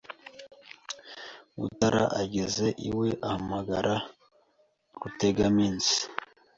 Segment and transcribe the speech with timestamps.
[1.57, 3.93] Mutara ageze iwe ahamagara
[4.99, 5.95] Rutegaminsi